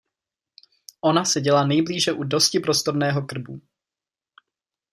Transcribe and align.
Ona 1.01 1.25
seděla 1.25 1.65
nejblíže 1.67 2.11
u 2.13 2.23
dosti 2.23 2.59
prostorného 2.59 3.21
krbu. 3.21 3.61